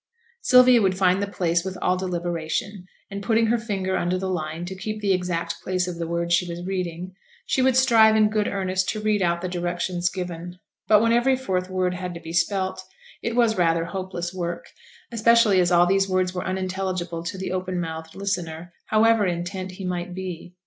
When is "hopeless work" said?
13.85-14.71